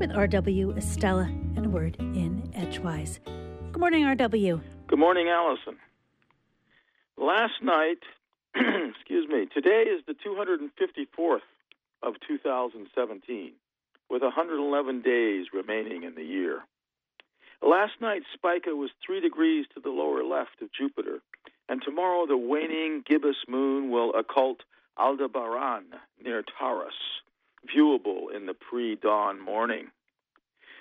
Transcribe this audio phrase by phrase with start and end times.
[0.00, 0.72] with R.W.
[0.72, 1.26] Estela
[1.56, 3.20] and a word in Edgewise.
[3.70, 4.58] Good morning, R.W.
[4.86, 5.76] Good morning, Allison.
[7.18, 7.98] Last night,
[8.54, 11.40] excuse me, today is the 254th
[12.02, 13.52] of 2017,
[14.08, 16.60] with 111 days remaining in the year.
[17.62, 21.18] Last night, Spica was three degrees to the lower left of Jupiter,
[21.68, 24.60] and tomorrow the waning gibbous moon will occult
[24.98, 25.84] Aldebaran
[26.24, 26.94] near Taurus,
[27.66, 29.88] viewable in the pre dawn morning.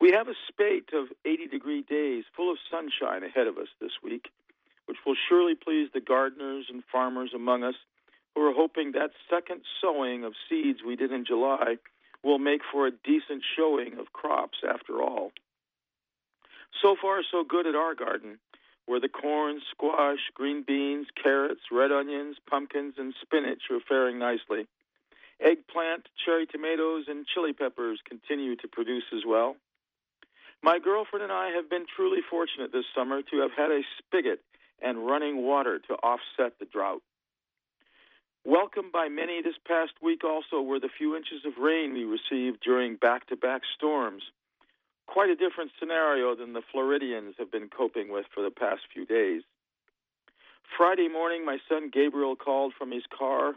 [0.00, 3.92] We have a spate of 80 degree days full of sunshine ahead of us this
[4.02, 4.28] week,
[4.86, 7.74] which will surely please the gardeners and farmers among us
[8.34, 11.76] who are hoping that second sowing of seeds we did in July
[12.22, 15.32] will make for a decent showing of crops after all.
[16.82, 18.38] So far, so good at our garden,
[18.86, 24.66] where the corn, squash, green beans, carrots, red onions, pumpkins, and spinach are faring nicely.
[25.40, 29.56] Eggplant, cherry tomatoes, and chili peppers continue to produce as well.
[30.62, 34.40] My girlfriend and I have been truly fortunate this summer to have had a spigot
[34.82, 37.02] and running water to offset the drought.
[38.44, 42.62] Welcomed by many this past week also were the few inches of rain we received
[42.62, 44.22] during back to back storms.
[45.06, 49.04] Quite a different scenario than the Floridians have been coping with for the past few
[49.04, 49.42] days.
[50.76, 53.54] Friday morning, my son Gabriel called from his car,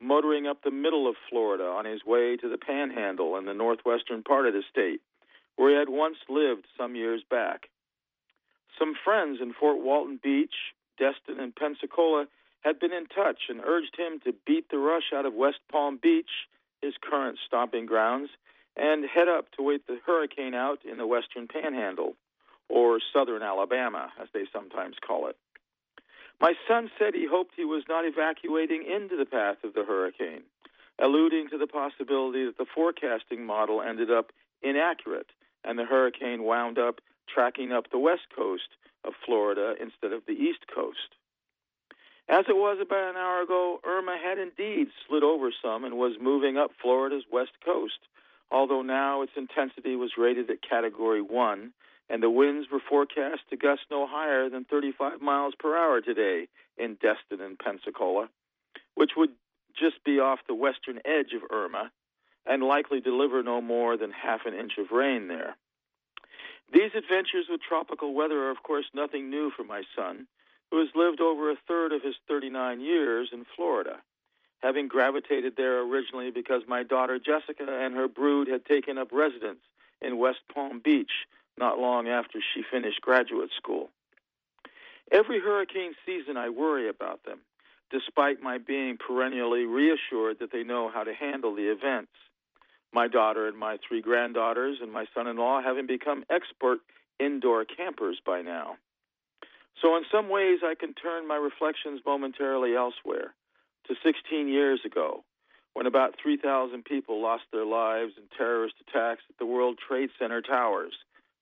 [0.00, 4.22] motoring up the middle of Florida on his way to the panhandle in the northwestern
[4.22, 5.00] part of the state,
[5.56, 7.68] where he had once lived some years back.
[8.78, 10.54] Some friends in Fort Walton Beach,
[10.98, 12.26] Destin, and Pensacola
[12.60, 15.98] had been in touch and urged him to beat the rush out of West Palm
[16.02, 16.48] Beach,
[16.82, 18.28] his current stomping grounds,
[18.76, 22.16] and head up to wait the hurricane out in the western panhandle,
[22.68, 25.36] or southern Alabama, as they sometimes call it.
[26.40, 30.42] My son said he hoped he was not evacuating into the path of the hurricane,
[30.98, 35.30] alluding to the possibility that the forecasting model ended up inaccurate
[35.64, 38.68] and the hurricane wound up tracking up the west coast
[39.04, 41.16] of Florida instead of the east coast.
[42.28, 46.14] As it was about an hour ago, Irma had indeed slid over some and was
[46.20, 47.98] moving up Florida's west coast,
[48.50, 51.72] although now its intensity was rated at Category 1,
[52.08, 56.48] and the winds were forecast to gust no higher than 35 miles per hour today
[56.76, 58.28] in Destin and Pensacola,
[58.94, 59.30] which would
[59.78, 61.90] just be off the western edge of Irma
[62.46, 65.56] and likely deliver no more than half an inch of rain there.
[66.72, 70.26] These adventures with tropical weather are, of course, nothing new for my son,
[70.70, 73.98] who has lived over a third of his 39 years in Florida,
[74.62, 79.60] having gravitated there originally because my daughter Jessica and her brood had taken up residence
[80.00, 81.12] in West Palm Beach
[81.58, 83.90] not long after she finished graduate school.
[85.12, 87.40] Every hurricane season, I worry about them,
[87.90, 92.12] despite my being perennially reassured that they know how to handle the events.
[92.92, 96.78] My daughter and my three granddaughters and my son in law having become expert
[97.20, 98.76] indoor campers by now.
[99.82, 103.34] So, in some ways, I can turn my reflections momentarily elsewhere
[103.86, 105.22] to 16 years ago,
[105.74, 110.40] when about 3,000 people lost their lives in terrorist attacks at the World Trade Center
[110.40, 110.94] towers,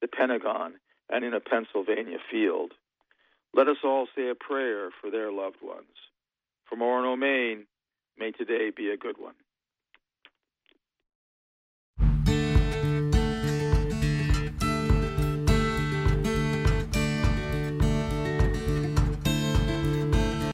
[0.00, 0.74] the Pentagon,
[1.08, 2.72] and in a Pennsylvania field.
[3.52, 5.96] Let us all say a prayer for their loved ones.
[6.68, 7.66] From Orono, Maine,
[8.16, 9.34] may today be a good one.